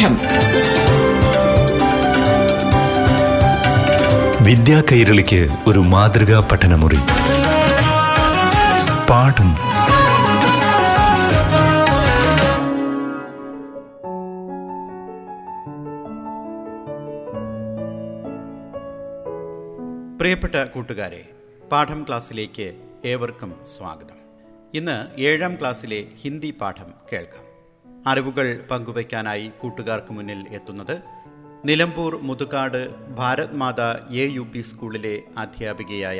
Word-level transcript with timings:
പാഠം 0.00 0.16
വിദ്യാ 4.44 4.82
കൈരളിക്ക് 4.92 5.48
ഒരു 5.66 5.78
മാതൃകാ 5.78 6.48
പഠനമുറി. 6.52 6.98
പാഠം. 9.10 9.50
പ്രിയപ്പെട്ട 20.18 20.54
കൂട്ടുകാരെ 20.54 21.24
പാഠം 21.72 22.04
ക്ലാസ്സിലേക്ക് 22.08 22.72
ഏവർക്കും 23.04 23.54
സ്വാഗതം. 23.78 24.18
ഇന്ന് 24.74 25.20
ഏഴാം 25.20 25.54
ക്ലാസ്സിലെ 25.54 26.04
ഹിന്ദി 26.22 26.54
പാഠം 26.60 26.92
കേൾക്കാം. 27.12 27.49
അറിവുകൾ 28.09 28.47
പങ്കുവയ്ക്കാനായി 28.71 29.47
കൂട്ടുകാർക്ക് 29.61 30.13
മുന്നിൽ 30.13 30.41
എത്തുന്നത് 30.57 30.95
Nilambur 31.67 32.13
Muthukad 32.27 32.81
Bharat 33.19 33.55
Matha 33.61 33.81
A 34.15 34.25
U 34.35 34.43
P 34.51 34.61
സ്കൂളിലെ 34.69 35.13
അധ്യാപികയായ 35.45 36.19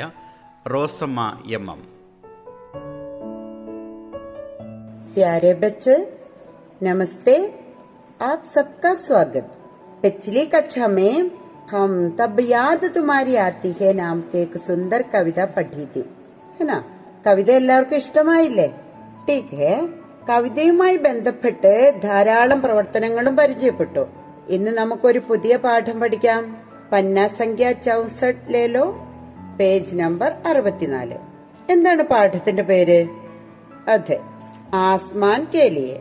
റോസമ്മ 0.73 1.27
എം 1.57 1.67
എം 1.73 1.81
प्यारे 5.15 5.51
बच्चों 5.55 5.99
नमस्ते 6.81 7.35
आप 8.21 8.41
सबका 8.47 8.91
स्वागत 9.03 9.45
पिछली 10.01 10.43
कक्षा 10.47 10.87
में 10.89 11.13
हम 11.71 11.91
तब 12.19 12.39
याद 12.47 12.81
तुम्हारी 12.95 13.35
आती 13.45 13.71
है 13.79 13.93
नाम 13.95 14.21
के 14.31 14.41
एक 14.41 14.57
सुंदर 14.65 15.01
कविता 15.13 15.45
पढ़ी 15.55 15.85
थी 15.95 16.03
है 16.57 16.65
ना 16.65 16.77
കവിത 17.25 17.49
എല്ലാവർക്കും 17.51 17.97
ഇഷ്ടമായില്ലേ 18.01 18.65
ടീക്ക് 19.27 19.55
ഹേ 19.59 19.69
കവിതയുമായി 20.28 20.96
ബന്ധപ്പെട്ട് 20.96 21.92
ധാരാളം 22.02 22.62
പ്രവർത്തനങ്ങളും 22.62 23.36
പരിചയപ്പെട്ടു. 23.36 24.06
ഇന്ന് 24.48 24.70
നമുക്കൊരു 24.70 25.18
പുതിയ 25.18 25.56
പാഠം 25.56 26.00
പഠിക്കാം. 26.00 26.56
പന്ന 26.92 27.26
സംഖ്യ 27.26 27.72
ചൗസട്ട് 27.72 28.54
ലേലോ 28.54 29.08
പേജ് 29.60 29.96
നമ്പർ 29.96 30.32
അറുപത്തിനാല്. 30.46 31.18
എന്താണ് 31.70 32.02
പാഠത്തിന്റെ 32.02 32.62
പേര്? 32.62 33.06
അതെ 33.88 34.20
ആസ്മാൻ 34.74 35.46
കേലിയെ. 35.54 35.98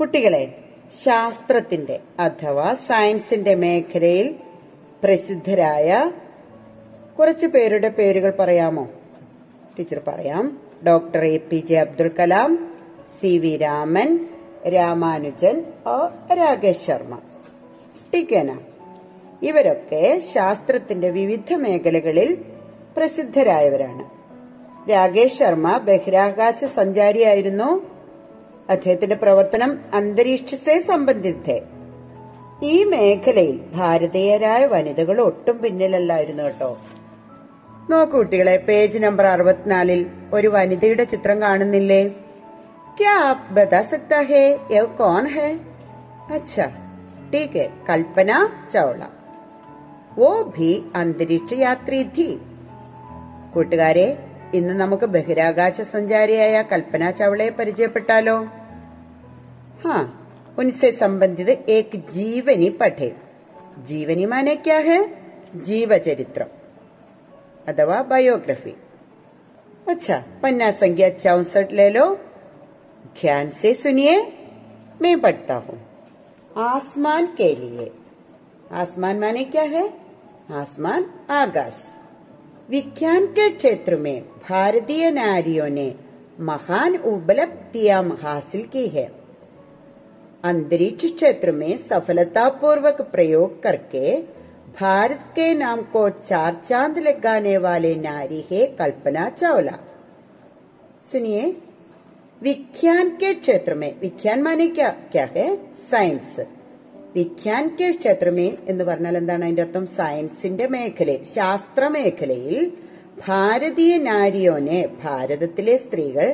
കുട്ടികളെ 0.00 0.58
ശാസ്ത്രത്തിന്റെ 1.04 2.00
അഥവാ 2.18 2.74
സയൻസിന്റെ 2.74 3.54
മേഖലയിൽ 3.54 4.34
പ്രസിദ്ധരായ 5.04 6.12
കുറച്ചു 7.18 7.46
പേരുടെ 7.46 7.88
പേരുകൾ 7.88 8.32
പറയാമോ? 8.38 8.88
ടീച്ചർ 9.78 10.00
പറയാം. 10.08 10.58
Doctor 10.86 11.24
A 11.24 11.36
P 11.36 11.56
J 11.56 11.76
Abdul 11.76 12.10
Kalam 12.18 12.67
C 13.08 13.38
V 13.38 13.56
Raman 13.56 14.28
Ramanujan 14.68 15.64
ഓ 15.86 16.06
രാകേഷ് 16.34 16.86
ശർമ്മ. 16.86 17.18
ടിക്കന 18.14 18.58
ഇവരൊക്കെ 19.42 20.22
ശാസ്ത്രത്തിന്റെ 20.34 21.08
വിവിധ 21.08 21.54
മേഖലകളിൽ 21.54 22.44
പ്രസിദ്ധരായവരാണ്. 22.96 24.04
രാകേഷ് 24.90 25.38
ശർമ്മ 25.38 25.78
ബഹിരാകാശ 25.78 26.64
സഞ്ചാരിയായിരുന്നു. 26.64 27.86
അദ്ദേഹത്തിന്റെ 28.70 29.16
പ്രവർത്തനം 29.16 29.78
അന്തരീക്ഷത്തെ 29.94 30.78
സംബന്ധിച്ച്. 30.78 31.60
ഈ 32.62 32.84
മേഖലയിൽ 32.84 33.60
ഭാരതീയരായ 33.74 34.66
വനിതകൾ 34.66 35.20
ഒട്ടും 35.20 35.58
പിന്നിലല്ലായിരുന്നു 35.58 36.42
കേട്ടോ. 36.42 36.78
നോക്കൂ 37.90 38.18
കുട്ടികളെ 38.18 38.56
പേജ് 38.56 38.98
നമ്പർ 38.98 39.26
അറുപത്തിനാലിൽ 39.26 40.06
ഒരു 40.34 40.48
വനിതയുടെ 40.48 41.04
ചിത്രം 41.04 41.42
കാണുന്നില്ലേ? 41.42 42.14
क्या 42.97 43.13
आप 43.21 43.47
बता 43.53 43.81
सकता 43.83 44.17
है 44.31 44.43
ये 44.71 44.81
कौन 44.97 45.27
है 45.29 45.49
अच्छा 46.31 46.65
ठीक 47.31 47.55
है 47.55 47.67
कल्पना 47.87 48.37
चावला 48.71 49.07
वो 50.17 50.31
भी 50.57 50.71
अंतरिक्ष 50.95 51.53
यात्री 51.59 52.03
थी 52.17 52.27
കൂട്ടുകാരെ 53.53 54.05
ഇന്ന് 54.57 54.73
നമുക്ക് 54.73 55.07
ബഹിരാകാശ 55.15 55.75
സഞ്ചാരിയായ 55.91 56.55
കൽപ്പന 56.71 57.09
ചവളയെ 57.19 57.51
പരിചയപ്പെട്ടാലോ 57.57 58.35
ഹാ 59.83 59.97
ഉൻസെ 60.61 60.89
സംബന്ധിത് 61.01 61.53
ഏക് 61.75 61.97
ജീവനി 62.15 62.69
പഠേ 62.79 63.09
ജീവനി 63.89 64.25
മാനെ 64.31 64.55
ക്യാ 64.65 64.79
ഹെ 64.87 64.97
ജീവചരിത്രം 65.67 66.49
അഥവാ 67.67 67.99
ബയോഗ്രഫി 68.11 68.73
अच्छा 69.87 70.17
पन्ना 70.41 70.67
संख्या 70.73 71.07
चौसठ 71.15 71.71
ले 71.73 71.87
लो 71.89 72.03
ध्यान 73.06 73.50
से 73.50 73.74
सुनिए, 73.74 74.32
मैं 75.02 75.20
पढ़ता 75.20 75.54
हूँ। 75.54 75.82
आसमान 76.56 77.26
के 77.26 77.54
लिए। 77.54 77.92
आसमान 78.72 79.18
माने 79.18 79.44
क्या 79.44 79.62
है? 79.62 79.94
आसमान 80.50 81.10
आकाश। 81.30 81.94
विज्ञान 82.70 83.26
के 83.26 83.50
क्षेत्र 83.50 83.96
में 83.96 84.22
भारतीय 84.22 85.10
नारियों 85.10 85.68
ने 85.68 85.94
महान 86.40 86.96
उपलब्धियाँ 86.96 88.18
हासिल 88.22 88.62
की 88.62 88.88
है। 88.88 89.12
अंतरिक्ष 90.44 91.12
क्षेत्र 91.12 91.52
में 91.52 91.78
सफलतापूर्वक 91.78 93.02
प्रयोग 93.02 93.62
करके 93.62 94.22
भारत 94.80 95.20
के 95.22 95.54
नाम 95.54 95.82
को 95.82 96.10
चार 96.10 96.54
चाँद 96.68 96.98
लगाने 96.98 97.58
वाले 97.58 97.94
नारी 97.94 98.44
है 98.50 98.66
कल्पना 98.66 99.28
चावला। 99.28 99.78
सुनिए 101.12 101.56
विज्ञान 102.41 103.09
के 103.17 103.33
क्षेत्र 103.35 103.73
में 103.75 103.91
विज्ञान 103.99 104.41
माने 104.43 104.67
क्या 104.71 104.89
क्या 105.09 105.25
है 105.33 105.45
സയൻസ് 105.83 106.43
വിജ്ഞാൻ 107.13 107.63
കെ 107.75 107.87
ക്ഷേത്രമേ 107.95 108.47
എന്ന് 108.69 108.83
പറഞ്ഞാൽ 108.85 109.15
എന്താണ് 109.19 109.43
അതിന്റെ 109.45 109.63
അർത്ഥം 109.63 109.85
സയൻസിന്റെ 109.93 110.65
മേഖലയിൽ 110.73 111.21
ശാസ്ത്ര 111.33 111.83
മേഖലയിൽ 111.93 112.55
ഭാരതീയ 113.19 113.93
നാരിയോനെ 114.05 114.79
ഭാരതത്തിലെ 115.01 115.75
സ്ത്രീകൾ 115.83 116.27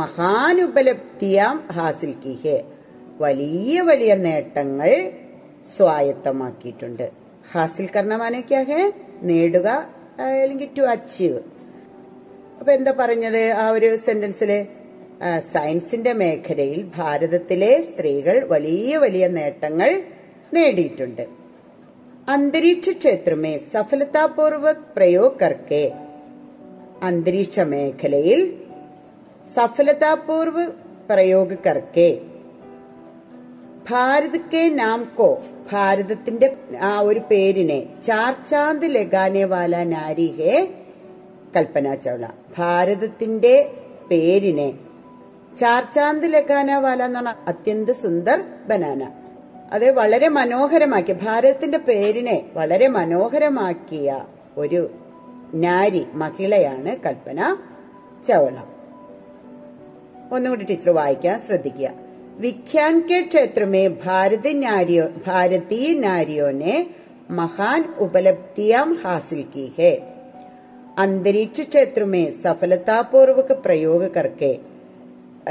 മഹാനുപലബ്ധിയാം 0.00 1.56
ഹാസിൽ 1.76 2.12
കി 2.20 2.34
ഹെ 2.42 2.56
വലിയ 3.20 3.74
വലിയ 3.88 4.12
നേട്ടങ്ങൾ 4.22 4.90
സ്വായത്തമാക്കിയിട്ടുണ്ട് 5.76 7.06
ഹാസിൽ 7.50 7.86
കർണമാനെ 7.92 8.40
ക്യാ 8.48 8.62
ഹെ 8.68 8.80
നേടുക 9.28 9.68
അല്ലെങ്കിൽ 10.26 10.70
ടു 10.76 10.84
അച്ചീവ് 10.92 11.40
അപ്പൊ 12.58 12.70
എന്താ 12.74 12.94
പറഞ്ഞത് 12.98 13.42
ആ 13.56 13.66
ഒരു 13.76 13.90
സെന്റൻസില് 14.06 14.58
ആ, 14.60 14.85
സയൻസിന്റെ 15.53 16.13
മേഖലയിൽ 16.13 16.85
ഭാരതത്തിലെ 16.95 17.81
സ്ത്രീകൾ 17.81 18.47
വലിയ 18.47 18.97
വലിയ 18.97 19.27
നേട്ടങ്ങൾ 19.27 20.01
നേടിയിട്ടുണ്ട്. 20.53 21.27
അന്തരീക്ഷ 22.29 22.89
ക്ഷേത്രമേ 22.89 23.57
സഫലതാപൂർവക് 23.57 24.93
പ്രയോഗ് 24.97 25.91
അന്തരീക്ഷ 27.01 27.59
മേഖലയിൽ 27.59 28.53
സഫലതാപൂർവ 29.55 30.65
പ്രയോഗ 31.09 31.53
കർക്കെ 31.53 32.21
ഭാരത് 33.89 34.39
കെ 34.53 34.69
ഭാരതത്തിന്റെ 35.71 36.57
ആ 36.81 36.99
ഒരു 36.99 37.19
പേരിനെ 37.19 37.85
ചാർച്ചാന്ത് 38.05 38.95
ലഗാനെ 38.95 39.45
വാല 39.45 39.83
നാരി 39.83 40.35
കൽപ്പന 41.55 41.95
ചൗള. 41.95 42.25
ഭാരതത്തിന്റെ 42.57 43.71
പേരിനെ 44.11 44.86
ചാർച്ചാന്ത് 45.59 46.33
ലഖാന 46.33 46.75
വാല 46.75 47.05
എന്നാണ് 47.05 47.35
അത്യന്ത 47.47 47.89
സുന്ദർ 47.89 48.43
ബനാന. 48.67 49.11
അത് 49.71 49.91
വളരെ 49.91 50.27
മനോഹരമാക്കിയ 50.27 51.13
ഭാരതത്തിന്റെ 51.13 51.77
പേരിനെ 51.77 52.45
വളരെ 52.53 52.87
മനോഹരമാക്കിയ 52.87 54.25
ഒരു 54.57 54.89
നാരി 55.53 56.07
മഹിളയാണ് 56.13 56.95
കൽപ്പന 57.05 57.57
ചവള. 58.27 58.57
ഒന്നുകൂടി 60.31 60.65
ടീച്ചർ 60.65 60.89
വായിക്കാൻ 60.89 61.39
ശ്രദ്ധിക്കുക. 61.39 61.89
വിഖ്യാൻ 62.39 62.99
കെ 62.99 63.21
ക്ഷേത്രമേ 63.21 63.87
ഭാരത 63.87 64.47
നാരിയോ 64.51 65.05
ഭാരതീയ 65.27 65.99
നാരിയോനെ 65.99 66.87
മഹാൻ 67.29 67.93
ഉപലബ്ധിയാം 67.97 68.93
ഹാസിൽ 69.03 69.45
കി 69.55 69.71
ഹെ 69.77 69.91
അന്തരീക്ഷ 70.97 71.61
ക്ഷേത്രമേ 71.61 72.31
സഫലതാപൂർവക 72.43 73.51
പ്രയോഗകർക്കെ 73.53 74.57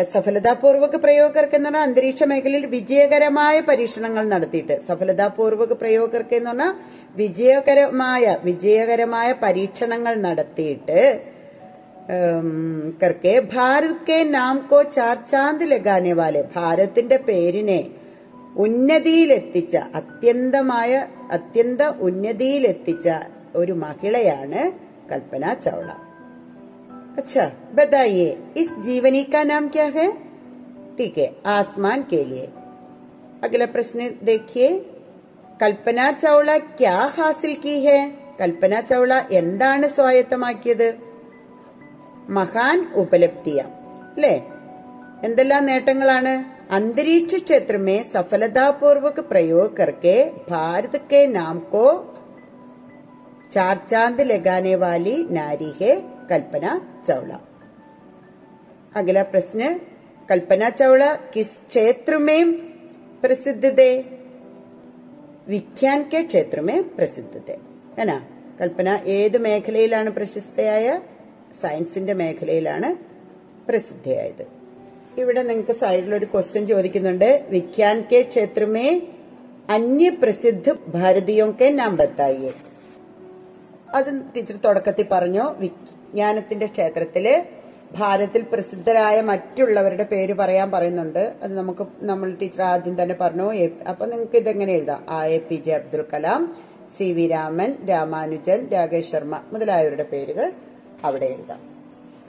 സഫലതാപൂർവക 0.04 0.96
പ്രയോഗർക്ക് 0.96 1.56
എന്ന് 1.56 1.68
പറഞ്ഞാൽ 1.68 1.82
അന്തരീക്ഷ 1.82 2.22
മേഖലയിൽ 2.22 2.66
വിജയകരമായ 2.66 3.60
പരീക്ഷണങ്ങൾ 3.60 4.28
നടത്തിയിട്ട് 4.28 4.80
സഫലതാപൂർവക 4.88 5.72
പ്രയോഗർക്ക് 5.72 6.34
എന്ന് 6.34 6.50
പറഞ്ഞാൽ 6.50 6.74
വിജയകരമായ 7.16 8.36
വിജയകരമായ 8.44 9.32
പരീക്ഷണങ്ങൾ 9.42 10.14
നടത്തിയിട്ട് 10.14 11.20
കർക്കെ 13.02 13.40
ഭാരത് 13.54 14.02
കെ 14.08 14.22
നാം 14.22 14.68
കോ 14.70 14.82
ചാർ 14.82 15.16
ചാന്ദ് 15.30 15.64
ലഗാനെ 15.64 16.12
വാലെ. 16.12 16.42
ഭാരത്തിന്റെ 16.56 17.16
പേരിനെ 17.16 17.90
ഉന്നതിയിലെത്തിച്ച 18.56 19.76
അത്യന്തമായ 19.76 21.06
അത്യന്ത 21.30 21.82
ഉന്നതിയിലെത്തിച്ച 21.82 23.08
ഒരു 23.56 23.72
മഹിളയാണ് 23.72 24.72
കൽപ്പന 25.12 25.54
ചൗള. 25.54 26.05
अच्छा 27.17 27.45
बताइए 27.75 28.29
इस 28.57 28.69
जीवनी 28.79 29.23
का 29.33 29.43
नाम 29.43 29.67
क्या 29.69 29.85
है 29.95 30.07
ठीक 30.97 31.17
है 31.17 31.27
आसमान 31.49 32.03
के 32.09 32.23
लिए 32.25 32.47
अगला 33.43 33.65
प्रश्न 33.75 34.09
देखिए 34.23 34.69
കൽപ്പന 35.59 35.99
ചൗള 36.21 36.51
ക്യാ 36.79 36.93
ഹാസിൽ 37.15 37.51
കി 37.63 37.73
ഹെ 37.83 37.97
കൽപ്പന 38.39 38.73
ചൗള 38.89 39.11
എന്താണ് 39.39 39.87
സ്വായത്തമാക്കിയത് 39.97 40.87
മഹാൻ 42.37 42.79
ഉപലബ്ധിയ 43.01 43.59
അല്ലേ 44.07 44.33
എന്തെല്ലാം 45.27 45.63
നേട്ടങ്ങളാണ് 45.69 46.33
अंतरिक्ष 46.71 47.33
क्षेत्र 47.37 47.77
में 47.79 47.97
सफलतापूर्वक 48.05 49.17
प्रयोग 49.29 49.75
करके 49.77 50.13
भारत 50.49 50.93
के 51.09 51.19
नाम 51.29 51.57
को 51.73 51.85
चार 53.53 53.77
चांद 53.85 54.21
लगाने 54.23 54.75
वाली 54.77 55.15
नारी 55.31 55.71
है 55.81 55.93
कल्पना 56.29 56.71
चावला 57.07 57.37
अगला 58.95 59.23
प्रश्न 59.33 59.73
कल्पना 60.29 60.69
चावला 60.71 61.13
किस 61.33 61.51
क्षेत्र 61.69 62.17
में 62.19 62.41
प्रसिद्ध 63.23 63.63
थे 63.79 63.91
വിഖ്യാൻ 65.47 65.99
കെ 66.11 66.19
ക്ഷേത്ര 66.23 66.59
മേ 66.61 66.75
പ്രസിദ്ധത 66.97 67.49
എന്നാ 67.97 68.17
കൽപ്പന 68.59 68.89
ഏത് 69.15 69.37
മേഖലയിലാണ് 69.39 70.09
പ്രശസ്തയായ 70.09 70.87
സയൻസിന്റെ 71.61 72.13
മേഖലയിലാണ് 72.13 72.89
പ്രസിദ്ധയായത് 73.67 74.43
ഇവിടെ 75.19 75.41
നിങ്ങൾക്ക് 75.41 75.75
സൈഡിൽ 75.75 76.13
ഒരു 76.15 76.27
ക്വസ്റ്റ്യൻ 76.33 76.63
ചോദിക്കുന്നുണ്ട് 76.65 77.29
വിഖ്യാൻ 77.49 77.97
കെ 78.11 78.21
ക്ഷേത്രമേ 78.23 78.85
അന്യ 79.69 80.09
പ്രസിദ്ധ 80.21 80.75
ഭാരതീയോ 80.95 81.47
കെ 81.61 81.69
നാം 81.71 81.95
ബത്തായിയെ 81.97 82.53
അത് 83.95 84.09
ടീച്ചർ 84.35 84.57
തുടക്കത്തിൽ 84.57 85.07
പറഞ്ഞു 85.07 85.45
വിജ്ഞാനത്തിന്റെ 86.06 86.66
ക്ഷേത്രത്തിൽ 86.66 87.44
ഭാരതത്തിൽ 87.92 88.44
പ്രസിദ്ധരായ 88.52 89.20
മറ്റുള്ളവരുടെ 89.20 90.04
പേര് 90.04 90.34
പറയാൻ 90.34 90.70
പറയുന്നുണ്ട്. 90.70 91.32
അത് 91.42 91.58
നമുക്ക് 91.58 91.86
നമ്മൾ 92.00 92.34
ടീച്ചർ 92.42 92.62
ആദ്യം 92.62 93.02
തന്നെ 93.02 93.14
പറഞ്ഞു. 93.20 93.54
അപ്പൊ 93.88 94.06
നിങ്ങൾക്ക് 94.06 94.36
ഇതെങ്ങനെ 94.36 94.72
എഴുതാം? 94.72 95.04
ആ 95.08 95.26
A 95.26 95.38
P 95.38 95.54
J 95.54 95.72
Abdul 95.72 96.04
Kalam 96.12 96.56
C 96.98 97.12
V 97.12 97.26
Raman 97.26 97.74
Ramanujan 97.88 98.68
Rakesh 98.72 99.12
Sharma 99.12 99.40
മുതലായവരുടെ 99.52 100.02
പേരുകൾ 100.02 100.52
അവിടെ 101.04 101.24
എഴുതാം. 101.24 101.60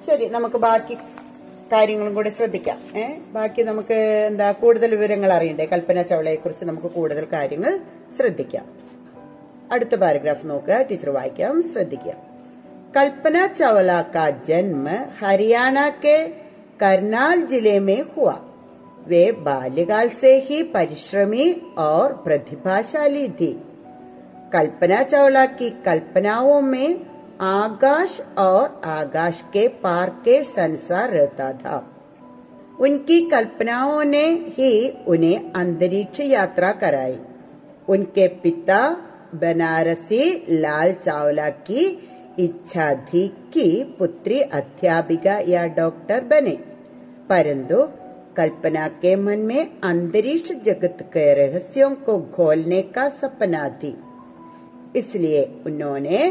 ശരി 0.07 0.25
നമുക്ക് 0.25 0.55
ബാക്കി 0.55 0.93
കാര്യങ്ങളും 1.71 2.13
കൂടി 2.13 2.29
ശ്രദ്ധിക്കാം. 2.29 2.97
ഏ 2.97 3.17
ബാക്കി 3.31 3.61
നമുക്ക് 3.61 3.93
എന്താ 4.27 4.51
കൂടുതൽ 4.51 4.91
വിവരങ്ങൾ 4.91 5.33
അറിയണ്ടേ? 5.33 5.65
കൽപ്പന 5.65 6.01
ചവളയെ 6.01 6.35
കുറിച്ച് 6.35 6.65
നമുക്ക് 6.65 6.87
കൂടുതൽ 6.87 7.27
കാര്യങ്ങൾ 7.33 7.79
ശ്രദ്ധിക്കാം. 8.17 8.65
അടുത്ത 9.71 9.95
പാരഗ്രാഫ് 9.95 10.49
നോക്കുക. 10.49 10.81
ടീച്ചർ 10.81 11.09
വായിക്കാം. 11.09 11.63
ശ്രദ്ധിക്കുക 11.63 12.36
कल्पना 12.95 13.45
चावला 13.47 14.01
का 14.13 14.29
जन्म 14.47 14.87
हरियाणा 15.21 15.89
के 16.05 16.17
करनाल 16.79 17.45
ज़िले 17.47 17.79
में 17.79 18.01
हुआ 18.17 18.33
वे 19.07 19.31
बाल्यकाल 19.45 20.09
से 20.21 20.35
ही 20.39 20.61
परिश्रमी 20.73 21.51
और 21.77 22.13
प्रतिभाशाली 22.23 23.27
थी 23.41 23.51
कल्पना 24.53 25.01
चावला 25.03 25.45
की 25.59 25.69
कल्पनाओं 25.85 26.61
में 26.61 27.05
आकाश 27.41 28.19
और 28.37 28.81
आकाश 28.85 29.41
के 29.53 29.67
पार 29.83 30.09
के 30.25 30.43
संसार 30.43 31.11
रहता 31.11 31.51
था 31.53 31.77
उनकी 32.81 33.21
कल्पनाओं 33.29 34.03
ने 34.03 34.25
ही 34.57 34.89
उन्हें 35.07 35.51
अंतरिक्ष 35.53 36.19
यात्रा 36.21 36.71
कराई 36.83 37.17
उनके 37.89 38.27
पिता 38.43 38.79
बनारसी 39.35 40.23
लाल 40.51 40.93
चावला 41.05 41.49
की 41.69 41.85
इच्छा 42.38 42.92
थी 43.04 43.26
कि 43.54 43.66
पुत्री 43.98 44.40
अध्यापिका 44.58 45.38
या 45.48 45.66
डॉक्टर 45.76 46.24
बने 46.24 46.56
परंतु 47.28 47.88
कल्पना 48.36 48.86
के 49.02 49.14
मन 49.16 49.38
में 49.40 49.80
अंतरिक्ष 49.84 50.52
जगत 50.64 50.98
के 51.12 51.32
रहस्यों 51.34 51.90
को 52.06 52.18
खोलने 52.34 52.80
का 52.94 53.08
सपना 53.18 53.68
थी 53.82 53.94
इसलिए 54.96 55.42
उन्होंने 55.66 56.28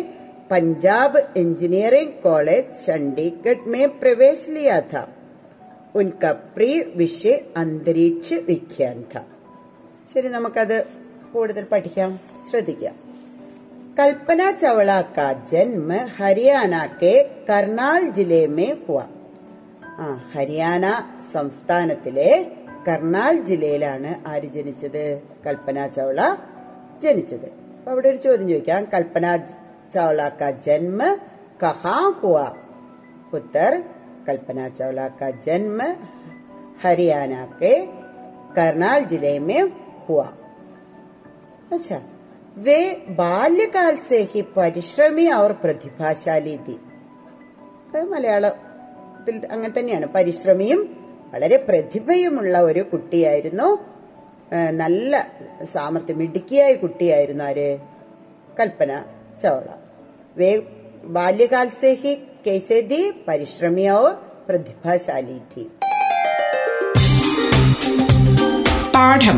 पंजाब 0.52 1.18
इंजीनियरिंग 1.38 2.12
कॉलेज 2.24 2.66
चंडीगढ़ 2.86 3.68
में 3.68 4.00
प्रवेश 4.00 4.48
लिया 4.50 4.80
था 4.94 5.08
उनका 5.96 6.32
प्रिय 6.56 6.82
विषय 6.98 7.34
अंतरिक्ष 7.58 8.34
विज्ञान 8.48 9.04
था 9.16 9.26
ശരി 10.16 10.30
നമുക്കത് 10.30 10.78
കൂടുതൽ 11.34 11.66
പഠിക്കാം 11.66 12.12
ശ്രദ്ധിക്കാം 12.50 12.96
कल्पना 13.98 14.52
चावला 14.54 15.00
का 15.18 15.32
जन्म 15.52 15.90
हरियाणा 16.18 16.86
के 17.02 17.14
करनाल 17.48 18.08
जिले 18.18 18.44
में 18.58 18.72
हुआ 18.88 19.06
ആ 20.00 20.06
ഹരിയാന 20.34 20.86
സംസ്ഥാനത്തിലെ 21.34 22.30
കർണാൽ 22.86 23.36
ജില്ലയിലാണ് 23.48 24.12
ആര് 24.32 24.48
ജനിച്ചത് 24.56 25.04
കൽപ്പന 25.44 25.78
ചൗള 25.98 26.20
ജനിച്ചത് 27.04 27.50
അപ്പൊ 27.76 27.90
അവിടെ 27.94 28.08
ഒരു 28.12 28.20
ചോദ്യം 28.26 28.48
ചോദിക്കാം 28.52 28.82
കൽപ്പന 28.94 29.26
ചൗള 29.96 30.22
കാ 30.40 30.50
ജന്മ 30.68 31.00
കഹാ 31.64 31.98
ഹുവ 32.20 32.38
ഉത്തർ 33.38 33.74
കൽപ്പന 34.28 34.60
ചൗള 34.80 35.00
കാ 35.20 35.30
ജന്മ 35.48 35.80
ഹരിയാന 36.84 37.34
के 37.60 37.74
करनाल 38.56 39.04
जिले 39.12 39.34
में 39.48 39.62
हुआ 40.08 40.28
अच्छा 41.76 41.98
वे 42.58 42.80
बाल्यकाल 43.18 43.96
से 44.08 44.20
ही 44.32 44.42
परिश्रमी 44.56 45.28
और 45.34 45.52
प्रतिभाशाली 45.62 46.56
थी 46.66 46.76
അത് 47.90 48.04
മലയാളത്തിൽ 48.12 49.36
അങ്ങനെ 49.50 49.72
തന്നെയാണ് 49.74 50.08
പരിശ്രമിയും 50.14 50.82
വളരെ 51.34 51.58
പ്രതിഭയുമുള്ള 51.66 52.56
ഒരു 52.70 52.82
കുട്ടിയായിരുന്നു 52.92 53.68
ആ, 54.52 54.60
നല്ല 54.80 55.14
സാമർത്ഥ്യം 55.74 56.18
മിടുക്കിയായ 56.22 56.72
കുട്ടിയായിരുന്നു 56.82 57.44
ആര് 57.44 57.68
കൽപ്പന 58.58 58.92
ചൗള 59.44 59.68
വേ 60.38 60.52
ബാല്യകാൽ 61.16 61.70
സേ 61.80 61.94
ഹി 62.04 62.14
कैसे 62.46 62.78
थी 62.84 63.00
परिश्रमी 63.28 63.86
और 63.90 64.08
प्रतिभाशाली 64.48 65.38
थी 65.52 65.64
പാഠം 68.96 69.38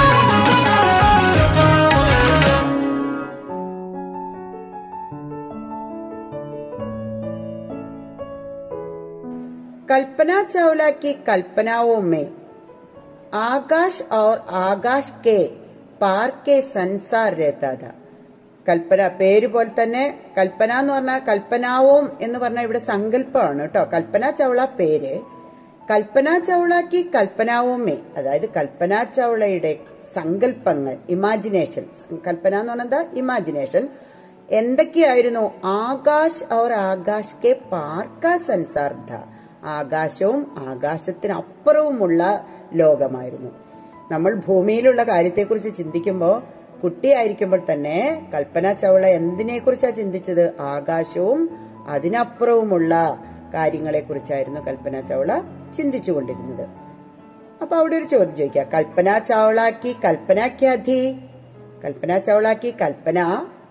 कल्पना 9.90 10.42
चावला 10.44 10.88
की 11.02 11.12
कल्पनाओं 11.26 12.00
में 12.02 12.26
आकाश 13.34 14.00
और 14.12 14.44
आकाश 14.62 15.12
के 15.24 15.38
पार 16.00 16.30
के 16.46 16.60
संसार 16.70 17.34
रहता 17.36 17.72
था 17.76 17.92
കൽപ്പന 18.66 19.02
പേര് 19.18 19.48
പോലെ 19.54 19.70
തന്നെ 19.76 20.04
കൽപ്പന 20.36 20.70
എന്ന് 20.78 20.92
പറഞ്ഞാൽ 20.94 21.20
കൽപ്പനാവും 21.28 22.06
എന്ന് 22.24 22.38
പറഞ്ഞാൽ 22.42 22.64
ഇവിടെ 22.66 22.80
സങ്കല്പമാണ് 22.88 23.60
കേട്ടോ 23.64 23.82
കൽപ്പന 23.92 24.30
ചൗള 24.40 24.60
പേര് 24.78 25.12
കൽപ്പന 25.90 26.28
ചൗളക്ക് 26.48 27.00
കൽപ്പനാവുമേ 27.14 27.96
അതായത് 28.16 28.46
കൽപ്പന 28.56 28.92
ചൗളയുടെ 29.18 29.72
സങ്കല്പങ്ങൾ 30.16 30.96
ഇമാജിനേഷൻ 31.16 31.84
കൽപ്പന 32.26 32.54
എന്ന് 32.62 32.74
പറഞ്ഞാൽ 32.74 33.06
ഇമാജിനേഷൻ 33.22 33.84
എന്തൊക്കെയായിരുന്നു 34.58 35.44
ആകാശ് 35.76 36.42
അവർ 36.56 36.72
ആകാശ് 36.88 37.36
കെ 37.44 37.52
പാർക്ക 37.72 38.34
സംസാർദ്ധ 38.50 39.12
ആകാശവും 39.64 40.40
ആകാശത്തിനപ്പുറവുമുള്ള 40.68 42.22
ലോകമായിരുന്നു 42.72 43.50
നമ്മൾ 44.10 44.34
ഭൂമിയിലുള്ള 44.46 45.02
കാര്യത്തെക്കുറിച്ച് 45.02 45.76
ചിന്തിക്കുമ്പോൾ 45.76 46.34
കുട്ടിയായിരിക്കുമ്പോൾ 46.82 47.60
തന്നെ 47.70 47.98
കൽപ്പന 48.34 48.72
ചൗള 48.72 49.06
എന്തിനെ 49.06 49.58
കുറിച്ചാണ് 49.58 49.96
ചിന്തിച്ചത് 49.96 50.60
ആകാശവും 50.60 51.40
അതിനപ്പുറവുമുള്ള 51.86 52.94
കാര്യങ്ങളെ 53.54 54.00
കുറിച്ചായിരുന്നു 54.00 54.60
കൽപ്പന 54.66 55.00
ചൗള 55.00 55.32
ചിന്തിച്ചുകൊണ്ടിരുന്നത് 55.76 56.66
അപ്പൊ 57.62 57.76
അവിടെ 57.76 57.96
ഒരു 57.96 58.04
ചോദ്യം 58.04 58.36
ചോദിക്കാം 58.36 58.66
കൽപ്പന 58.74 59.18
ചൗളാക്കി 59.18 59.96
കൽപ്പന 60.04 60.40
ക്യാധി 60.60 61.00
കൽപ്പന 61.84 62.18
ചൗളാക്കി 62.18 62.74
കൽപ്പന 62.82 63.18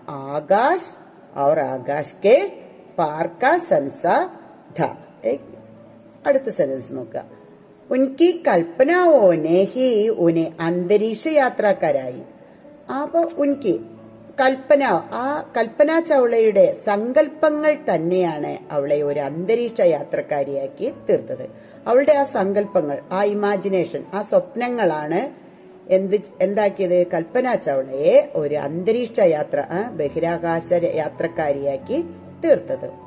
ആകാശ് 0.08 0.88
और 1.36 1.58
ആകാശ് 1.60 2.12
के 2.22 2.36
पार 2.98 3.26
का 3.40 3.58
संसार 3.60 4.20
था 4.78 4.88
एक 5.24 5.40
അടുത്ത 6.25 6.49
സെന്റൻസ് 6.49 6.93
നോക്കുക. 6.95 7.23
ഉൻകി 7.91 8.43
കൽപ്പന 8.47 8.91
ഓനെ 8.95 9.63
ഹി 9.63 10.09
ഓനെ 10.09 10.51
അന്തരീക്ഷ 10.59 11.27
യാത്രക്കാരായി. 11.27 12.21
അപ്പൊ 13.01 13.21
ഉൻകി 13.37 13.79
കൽപ്പന 14.41 14.83
ആ 15.13 15.51
കൽപ്പന 15.57 15.99
ചവളയുടെ 15.99 16.77
സങ്കല്പങ്ങൾ 16.85 17.77
തന്നെയാണ് 17.89 18.57
അവളെ 18.71 19.01
ഒരു 19.01 19.19
അന്തരീക്ഷ 19.19 19.81
യാത്രക്കാരിയാക്കി 19.81 20.93
തീർത്തത്. 21.09 21.45
അവളുടെ 21.87 22.13
ആ 22.13 22.23
സങ്കല്പങ്ങൾ 22.23 22.99
ആ 23.11 23.23
ഇമാജിനേഷൻ 23.23 24.03
ആ 24.13 24.21
സ്വപ്നങ്ങളാണ് 24.21 25.21
എന്ത് 25.87 26.17
എന്താക്കിയത്? 26.41 27.07
കൽപ്പന 27.07 27.55
ചവളയെ 27.55 28.31
ഒരു 28.35 28.55
അന്തരീക്ഷ 28.55 29.19
യാത്ര 29.19 29.65
ബഹിരാകാശ 29.91 30.71
യാത്രക്കാരിയാക്കി 30.95 32.05
തീർത്തത്. 32.45 33.00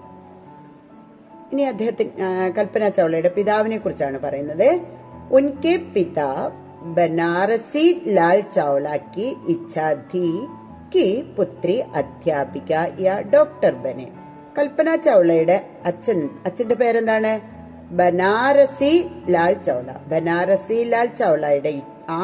ഇനി 1.54 1.62
അദ്ദേഹത്തിന് 1.62 2.10
കൽപ്പന 2.56 2.84
ചൗളയുടെ 2.88 3.30
പിതാവിനെ 3.34 3.76
കുറിച്ചാണ് 3.78 4.18
പറയുന്നത്. 4.20 4.68
ഉൻകെ 5.32 5.74
പിതാവ് 5.94 6.56
ബനാറസി 6.96 7.84
ലാൽ 8.16 8.40
ചൗളക്ക് 8.56 9.26
ഇച്ഛാധി 9.52 10.30
കി 10.94 11.06
പുത്രി 11.36 11.76
അധ്യാപിക 12.00 12.72
യാ 13.00 13.14
ഡോക്ടർ 13.34 13.74
ബനെ. 13.84 14.08
കൽപ്പന 14.58 14.96
ചൗളയുടെ 15.06 15.56
അച്ഛൻ 15.90 16.18
അച്ഛന്റെ 16.46 16.78
പേരെന്താണ്? 16.82 17.32
ബനാറസി 18.00 18.92
ലാൽ 19.28 19.52
ചൗള. 19.68 19.88
ബനാറസി 20.12 20.80
ലാൽ 20.92 21.10
ചൗളയുടെ 21.20 21.74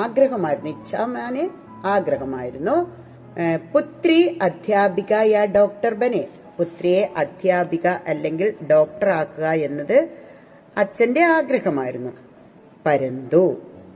ആഗ്രഹമായിരുന്നു 0.01 0.71
ഇച്ഛാമാനെ 0.71 1.47
ആഗ്രഹമായിരുന്നു. 1.95 2.77
പുത്രി 3.75 4.21
അധ്യാപിക 4.43 5.13
യാ 5.35 5.45
ഡോക്ടർ 5.59 5.95
ബനെ. 6.03 6.23
പുത്രിയെ 6.61 7.03
അധ്യാപിക 7.17 7.87
അല്ലെങ്കിൽ 8.11 8.49
ഡോക്ടറാക്കുക 8.71 9.49
എന്നത് 9.67 9.99
അച്ഛന്റെ 10.77 11.23
ആഗ്രഹമായിരുന്നു. 11.39 12.13
പരന്തു. 12.87 13.45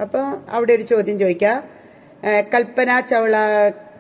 അപ്പൊ 0.00 0.20
അവിടെ 0.48 0.72
ഒരു 0.72 0.84
ചോദ്യം 0.92 1.18
ചോദിക്ക 1.18 1.46
കൽപ്പന 2.54 2.90
ചൗള 3.10 3.36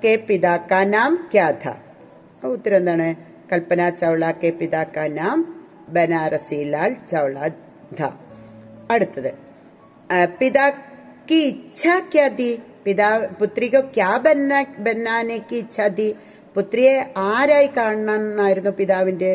കെ 0.04 0.12
പിതാക്ക 0.28 0.74
നാം 0.94 1.12
ക്യാഥ. 1.32 1.64
ഉത്തരം 2.46 2.76
എന്താണ്? 2.76 3.08
കൽപ്പന 3.52 3.88
ചൗള 4.00 4.24
കെ 4.42 4.50
പിതാക്ക 4.60 5.06
നാം 5.18 5.38
ബനാറസി 5.88 6.60
ലാൽ 6.72 6.92
ചൗള 7.12 7.36
ധ. 7.98 8.10
അടുത്തത് 8.90 9.32
പിതാക്കി 10.40 11.40
ഇച്ഛാ 11.52 11.94
ക്യാ 12.12 12.26
ദി 12.40 12.50
പിതാ 12.84 13.10
പുത്രിക്കോ 13.40 13.80
ക്യാ 13.96 14.12
ബന്ന 14.24 14.52
ബന്നാനേക്ക് 14.78 15.56
ഇച്ഛാതി 15.56 16.08
പുത്രിയെ 16.54 16.94
ആരായി 17.16 17.66
കാണണമെന്നായിരുന്നു 17.66 18.70
പിതാവിന്റെ 18.70 19.30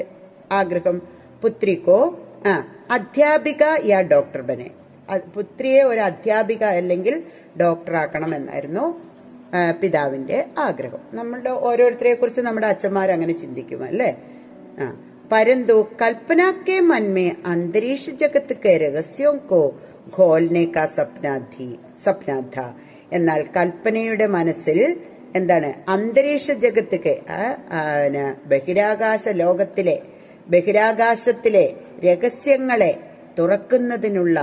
ആഗ്രഹം? 0.51 0.97
പുത്രിക്കോ? 1.41 1.99
ആ 2.47 2.53
അധ്യാപിക 2.91 3.63
യാ 3.85 3.99
ഡോക്ടർ 4.01 4.41
ബനെ. 4.41 4.69
പുത്രിയെ 5.35 5.81
ഒരു 5.81 5.99
അധ്യാപിക 5.99 6.63
അല്ലെങ്കിൽ 6.63 7.15
ഡോക്ടറാക്കണം 7.61 8.35
എന്നായിരുന്നു 8.35 8.85
പിതാവിന്റെ 9.81 10.45
ആഗ്രഹം. 10.57 11.01
നമ്മളുടെ 11.13 11.51
ഓരോരുത്തരെ 11.67 12.13
കുറിച്ച് 12.13 12.41
നമ്മുടെ 12.41 12.67
അച്ഛന്മാർ 12.67 13.11
അങ്ങനെ 13.11 13.33
ചിന്തിക്കും 13.33 13.83
അല്ലേ? 13.83 14.09
ആ 14.79 14.85
പരന്തു 15.31 15.77
കൽപ്പനാക്കെ 16.01 16.79
മന്മേ 16.79 17.27
അന്തരീക്ഷ 17.45 18.09
ജഗത്ത് 18.09 18.55
കെ 18.65 18.73
രഹസ്യം 18.77 19.37
കോ 19.51 19.61
ഘോൽനെ 20.17 20.63
സ്വപ്നാധി 20.95 21.69
സ്വപ്നാധ. 22.03 22.57
എന്നാൽ 23.13 23.41
കൽപ്പനയുടെ 23.57 24.25
മനസ്സിൽ 24.25 24.79
എന്താണ്? 25.35 25.73
അന്തരീക്ഷ 25.87 26.51
ജഗത്തുക്ക് 26.51 27.19
ബഹിരാകാശ 28.45 29.29
ലോകത്തിലെ 29.29 30.01
ബഹിരാകാശത്തിലെ 30.49 31.73
രഹസ്യങ്ങളെ 32.05 32.99
തുറക്കുന്നതിനുള്ള 33.39 34.39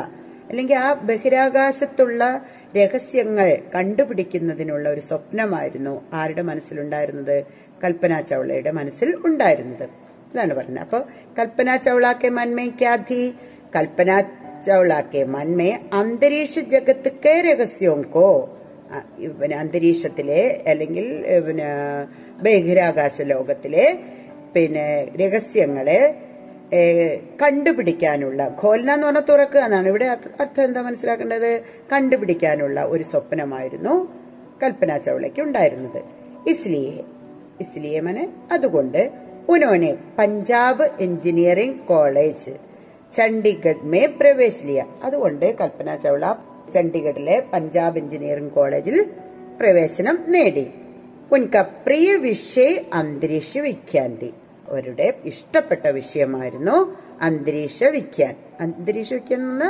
അല്ലെങ്കിൽ 0.49 0.79
ആ 0.79 0.93
ബഹിരാകാശത്തുള്ള 0.93 2.45
രഹസ്യങ്ങൾ 2.77 3.59
കണ്ടുപിടിക്കുന്നതിനുള്ള 3.75 4.89
ഒരു 4.89 5.01
സ്വപ്നമായിരുന്നു 5.01 6.03
ആരുടെ 6.13 6.43
മനസ്സിലുണ്ടായിരുന്നത്? 6.43 7.45
കൽപ്പന 7.85 8.21
ചൗളയുടെ 8.21 8.71
മനസ്സിൽ 8.71 9.17
ഉണ്ടായിരുന്നത്. 9.25 9.83
എന്നാണ് 10.29 10.55
പറഞ്ഞത്. 10.55 10.79
അപ്പൊ 10.79 10.99
കൽപ്പന 11.39 11.77
ചൗളാക്കെ 11.77 12.29
മന്മേ 12.29 12.69
ക്യാധി 12.69 13.35
കൽപ്പന 13.77 14.21
ചൗളാക്കെ 14.67 15.25
മന്മേ 15.25 15.79
അന്തരീക്ഷ 15.93 16.59
ജഗത്ത് 16.59 17.13
കെ 17.25 17.41
രഹസ്യവും 17.41 18.03
കോ 18.03 18.29
ആ, 18.53 18.56
പിന്നെ 19.41 19.57
അന്തരീക്ഷത്തിലെ 19.63 20.43
അല്ലെങ്കിൽ 20.73 21.07
പിന്നെ 21.47 21.69
ബഹിരാകാശ 22.45 23.17
ലോകത്തിലെ 23.33 23.87
പിന്നെ 24.55 24.87
രഹസ്യങ്ങളെ 25.21 26.01
കണ്ടുപിടിക്കാനുള്ള 27.43 28.41
ഖോൽന 28.61 28.91
എന്ന് 28.95 29.07
പറഞ്ഞാൽ 29.07 29.25
തുറക്കുക 29.31 29.61
എന്നാണ്. 29.67 29.87
ഇവിടെ 29.93 30.07
അർത്ഥം 30.43 30.63
എന്താ 30.65 30.81
മനസ്സിലാക്കേണ്ടത്? 30.83 31.51
കണ്ടുപിടിക്കാനുള്ള 31.93 32.81
ഒരു 32.95 33.05
സ്വപ്നമായിരുന്നു 33.11 33.95
കൽപ്പന 34.63 34.97
ചൗളയ്ക്ക് 35.07 35.43
ഉണ്ടായിരുന്നത്. 35.43 36.01
ഇസ്ലിയെ 36.53 36.97
ഇസ്ലിയെ 37.65 38.01
മനെ 38.07 38.25
അതുകൊണ്ട് 38.53 39.01
ഉനോനെ 39.55 39.93
പഞ്ചാബ് 40.19 40.85
എഞ്ചിനീയറിംഗ് 41.01 41.81
കോളേജ് 41.89 42.53
ചണ്ഡീഗഡ് 43.17 43.87
മേ 43.93 44.03
പ്രവേശിലിയ 44.21 44.81
അതുകൊണ്ട് 45.05 45.47
കൽപ്പന 45.61 45.91
ചൗള 46.05 46.27
ചണ്ഡീഗഡിലെ 46.75 47.43
പഞ്ചാബ് 47.53 47.99
എഞ്ചിനീയറിംഗ് 47.99 48.53
കോളേജിൽ 48.53 49.11
പ്രവേശനം 49.61 50.25
നേടി. 50.29 50.67
ഉൻക 51.33 51.61
പ്രിയ 51.61 52.17
വിഷയ 52.17 52.81
അന്തരീക്ഷ 52.93 53.59
വിഖ്യാന്തി 53.59 54.35
അവരുടെ 54.71 55.15
ഇഷ്ടപ്പെട്ട 55.25 55.87
വിഷയമായിരുന്നു 55.87 56.97
അന്തരീക്ഷ 57.21 57.85
വിഖ്യാൻ. 57.85 58.35
അന്തരീക്ഷ 58.61 59.13
വിഖ്യാൻ 59.13 59.41
എന്ന് 59.41 59.69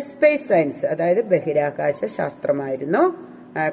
സ്പേസ് 0.00 0.48
സയൻസ് 0.48 0.86
അതായത് 0.86 1.24
ബഹിരാകാശ 1.24 2.04
ശാസ്ത്രമായിരുന്നു 2.04 3.02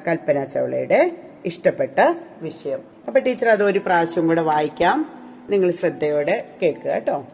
കൽപ്പന 0.08 0.44
ചൗളയുടെ 0.44 1.12
ഇഷ്ടപ്പെട്ട 1.44 1.98
വിഷയം. 2.42 2.80
അപ്പൊ 3.06 3.20
ടീച്ചർ 3.20 3.48
അത് 3.48 3.62
ഒരു 3.62 3.78
പ്രാവശ്യം 3.78 4.26
കൂടെ 4.26 4.42
വായിക്കാം. 4.42 4.98
നിങ്ങൾ 5.50 5.70
ശ്രദ്ധയോടെ 5.70 6.44
കേൾക്കുക 6.62 6.90
കേട്ടോ. 6.90 7.26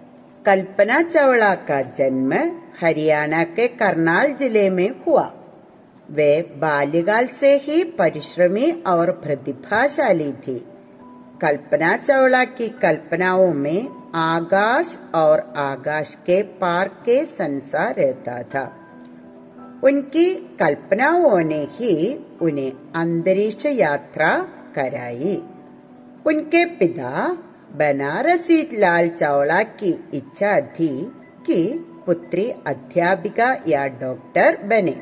कल्पना 0.47 1.01
चावला 1.03 1.55
का 1.69 1.81
जन्म 1.97 2.33
हरियाणा 2.81 3.43
के 3.57 3.67
करनाल 3.81 4.33
ज़िले 4.37 4.69
में 4.71 4.89
हुआ 5.07 5.31
वे 6.11 6.31
बाल्यकाल 6.61 7.27
से 7.41 7.57
ही 7.65 7.83
परिश्रमी 7.99 8.71
और 8.87 9.11
प्रतिभाशाली 9.25 10.33
थी 10.47 10.59
कल्पना 11.43 11.97
चावला 11.97 12.43
की 12.45 12.69
कल्पनाओं 12.83 13.53
में 13.55 13.89
आकाश 14.15 14.99
और 15.15 15.41
आकाश 15.59 16.15
के 16.27 16.43
पार 16.63 16.89
के 17.05 17.25
संसार 17.35 17.95
रहता 17.99 18.43
था 18.55 18.65
उनकी 19.85 20.27
कल्पनाओं 20.61 21.39
ने 21.45 21.63
ही 21.73 21.95
उन्हें 22.43 22.73
अंतरिक्ष 23.01 23.67
यात्रा 23.67 24.33
कराई 24.75 25.37
उनके 26.27 26.65
पिता 26.79 27.37
बनारसी 27.77 28.63
लाल 28.73 29.09
चावला 29.09 29.63
की 29.63 29.91
इच्छा 30.15 30.61
थी 30.61 30.89
कि 31.47 31.63
पुत्री 32.07 32.51
अध्यापिका 32.67 33.57
या 33.69 33.87
डॉक्टर 34.01 34.57
बने 34.63 34.97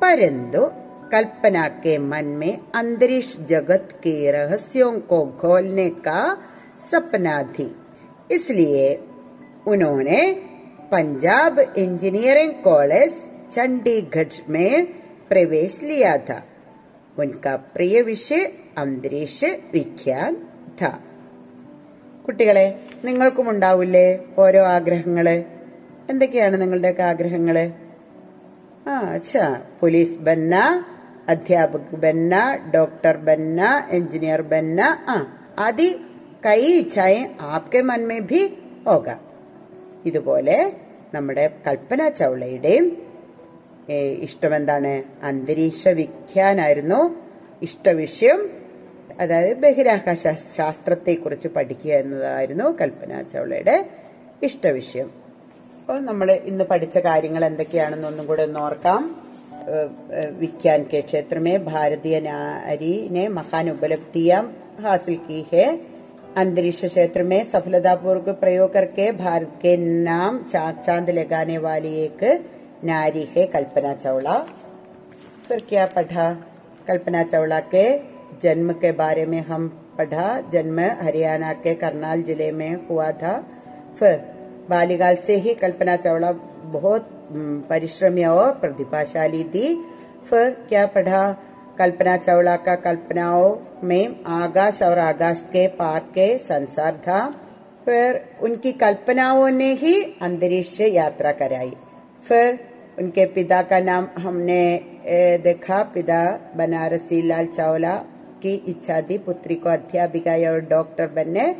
परंतु 0.00 0.66
कल्पना 1.12 1.68
के 1.68 1.98
मन 1.98 2.24
में 2.24 2.58
अंतरिक्ष 2.74 3.36
जगत 3.48 3.88
के 4.02 4.30
रहस्यों 4.30 4.92
को 5.00 5.24
खोलने 5.40 5.88
का 5.90 6.20
सपना 6.90 7.42
थी 7.58 7.70
इसलिए 8.30 8.94
उन्होंने 9.66 10.20
पंजाब 10.92 11.58
इंजीनियरिंग 11.58 12.52
कॉलेज 12.64 13.24
चंडीगढ़ 13.52 14.40
में 14.48 14.86
प्रवेश 15.28 15.80
लिया 15.82 16.16
था 16.18 16.42
उनका 17.18 17.56
प्रिय 17.56 18.02
विषय 18.02 18.44
अंतरिक्ष 18.78 19.42
विज्ञान 19.72 20.34
था 20.82 20.98
കുട്ടികളെ 22.24 22.66
നിങ്ങൾക്കും 23.04 23.46
ഉണ്ടാവില്ലേ 23.50 24.06
ഓരോ 24.38 24.60
ആഗ്രഹങ്ങൾ? 24.66 25.26
എന്തൊക്കെയാണ് 26.10 26.60
നിങ്ങളുടെയൊക്കെ 26.60 27.02
ആഗ്രഹങ്ങൾ? 27.02 27.56
ആ 28.88 28.94
അച്ഛാ 29.16 29.46
പോലീസ് 29.80 30.16
ബന്ന 30.26 30.54
അധ്യാപക് 31.28 31.94
ബന്ന 32.04 32.34
ഡോക്ടർ 32.74 33.16
ബന്ന 33.26 33.60
എഞ്ചിനീയർ 33.90 34.42
ബന്ന 34.42 34.80
ആ 35.08 35.16
അതി 35.58 35.88
കൈ 36.46 36.60
ഇച്ഛായ 36.82 37.14
ആപ്കെ 37.40 37.80
മന്മേ 37.80 38.18
ഭി 38.30 38.42
ഓക 38.88 39.08
ഇതുപോലെ 40.06 40.58
നമ്മുടെ 41.14 41.44
കൽപ്പന 41.66 42.08
ചൗളയുടെയും 42.08 42.86
ഇഷ്ടം 43.88 44.24
ഇഷ്ടമെന്താണ്? 44.26 44.92
അന്തരീക്ഷ 45.22 45.88
വിഖ്യാനായിരുന്നു. 45.98 47.00
ഇഷ്ടവിഷയം 47.62 48.40
അതായത് 49.19 49.53
ബഹിരാകാശ 49.63 50.23
ശാസ്ത്രത്തെക്കുറിച്ച് 50.55 51.49
പഠിക്കുക 51.55 51.93
എന്നതായിരുന്നു 51.99 52.67
കൽപ്പന 52.79 53.11
ചൗളയുടെ 53.31 53.75
ഇഷ്ടവിഷയം 54.41 55.09
അപ്പോൾ 55.79 55.99
നമ്മൾ 56.05 56.27
ഇന്ന് 56.49 56.65
പഠിച്ച 56.69 56.97
കാര്യങ്ങൾ 57.07 57.43
എന്തൊക്കെയാണെന്ന് 57.45 58.07
ഒന്നും 58.07 58.27
കൂടെ 58.27 58.43
ഒന്ന് 58.49 58.61
ഓർക്കാം 58.61 59.01
ഏഹ്, 59.69 59.87
ഏഹ്, 60.13 60.29
विज्ञान 60.39 60.81
के 60.85 60.99
क्षेत्र 61.01 61.37
में 61.39 61.55
भारतीय 61.65 62.15
नारी 62.21 62.93
ने 63.09 63.23
महान 63.31 63.65
उपलब्धियां 63.71 64.39
हासिल 64.83 65.17
की 65.25 65.39
है 65.49 65.65
अंतरिक्ष 66.35 66.81
क्षेत्र 66.87 67.21
में 67.23 67.39
सफलतापूर्वक 67.51 68.29
प्रयोग 68.41 68.69
करके 68.73 69.05
भारत 69.19 69.51
के 69.63 69.71
नाम 70.07 70.33
चांद 70.45 70.77
चांद 70.85 71.09
लगाने 71.11 71.57
वाली 71.59 71.91
एक 72.01 72.21
नारी 72.85 73.23
है 73.33 73.45
कल्पना 73.49 73.93
चावला 74.03 74.35
फिर 75.45 75.59
क्या 75.69 75.85
पढ़ा 75.95 76.27
कल्पना 76.87 77.23
चावला 77.25 77.59
के 77.73 77.85
जन्म 78.44 78.72
के 78.74 78.92
बारे 78.94 79.26
में 79.26 79.40
हम 79.42 79.68
पढ़ा। 79.98 80.28
जन्म 80.52 80.80
हरियाणा 81.00 81.52
के 81.54 81.74
करनाल 81.74 82.22
ज़िले 82.22 82.50
में 82.52 82.86
हुआ 82.88 83.10
था। 83.12 83.36
फिर 83.98 84.16
बालिकाल 84.70 85.14
से 85.16 85.36
ही 85.36 85.54
कल्पना 85.54 85.96
चावला 85.96 86.30
बहुत 86.72 87.08
परिश्रमी 87.70 88.24
और 88.24 88.50
प्रतिभाशाली 88.54 89.42
थी। 89.44 89.74
फिर 90.30 90.50
क्या 90.68 90.86
पढ़ा? 90.88 91.24
कल्पना 91.78 92.16
चावला 92.16 92.56
का 92.58 92.74
कल्पनाओं 92.82 93.56
में 93.84 94.24
आकाश 94.32 94.82
और 94.82 94.98
आकाश 94.98 95.40
के 95.48 95.66
पार 95.76 96.00
के 96.14 96.26
संसार 96.40 96.96
था। 97.06 97.20
फिर 97.84 98.20
उनकी 98.42 98.72
कल्पनाओं 98.74 99.48
ने 99.50 99.72
ही 99.74 99.94
अंतरिक्ष 100.22 100.80
यात्रा 100.80 101.32
कराई। 101.32 101.72
फिर 102.28 102.58
उनके 102.98 103.24
पिता 103.26 103.60
का 103.62 103.78
नाम 103.80 104.08
हमने 104.18 104.62
देखा। 105.44 105.82
पिता 105.94 106.22
बनारसी 106.56 107.22
लाल 107.22 107.46
चावला 107.48 107.94
की 108.44 108.54
इच्छा 108.54 109.00
थी 109.00 109.18
पुत्री 109.18 109.54
को 109.54 109.68
अध्यापिका 109.68 110.52
और 110.52 110.60
डॉक्टर 110.60 111.06
बनने। 111.06 111.56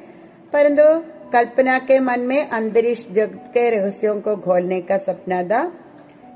परंतु 0.53 1.11
कल्पना 1.31 1.79
के 1.79 2.00
मन 2.00 2.21
में 2.21 2.49
अंतरिक्ष 2.49 3.09
जगत 3.11 3.50
के 3.55 3.71
रहस्यों 3.71 4.21
को 4.21 4.37
घोलने 4.37 4.83
का 4.83 4.97
सपना 4.97 5.43
था। 5.43 5.73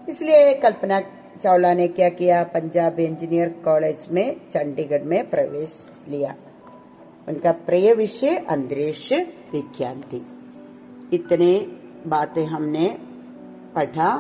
इसलिए 0.09 0.55
कल्पना 0.55 1.01
चावला 1.43 1.75
ने 1.75 1.89
क्या 1.89 2.09
किया? 2.09 2.45
पंजाब 2.45 2.99
इंजीनियर 2.99 3.49
कॉलेज 3.65 4.07
में, 4.11 4.37
चंडीगढ़ 4.55 5.03
में 5.03 5.31
प्रवेश 5.31 5.87
लिया। 6.09 6.35
उनका 7.29 7.53
प्रिय 7.53 7.95
विषय 7.95 8.37
अंतरिक्ष 8.37 9.13
विज्ञान 9.53 10.01
थी। 10.01 10.27
इतने 11.13 11.67
बातें 12.07 12.47
हमने 12.47 12.99
पढ़ा। 13.75 14.17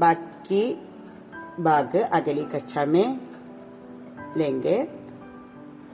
बाकी 0.00 0.88
भाग 1.60 1.96
अगली 1.96 2.42
कक्षा 2.42 2.84
में 2.84 3.31
लेंगे 4.37 4.77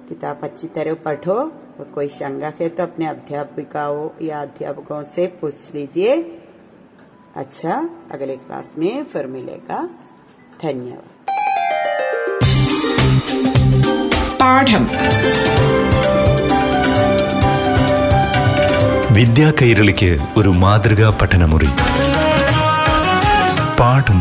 किताब 0.10 0.39
अच्छी 0.43 0.67
तरह 0.77 0.93
पढ़ो 1.05 1.38
और 1.79 1.86
कोई 1.96 2.08
शंका 2.17 2.51
है 2.60 2.67
तो 2.70 2.84
अपने 2.84 3.05
अध्यापिकाओं 3.08 4.03
या 4.25 4.41
अध्यापकों 4.41 5.01
से 5.15 5.25
पूछ 5.41 5.74
लीजिए 5.75 6.15
अच्छा 7.43 7.75
अगले 8.13 8.36
क्लास 8.38 8.70
में 8.79 9.03
फिर 9.13 9.27
मिलेगा 9.38 9.79
धन्यवाद 10.63 11.10
പാഠം 14.41 14.84
വിദ്യാ 19.17 19.50
കൈരളിക്ക് 19.60 20.10
ഒരു 20.39 20.51
മാതൃകാ 20.63 21.10
പഠനമുറി 21.20 21.70
പാഠം 23.79 24.20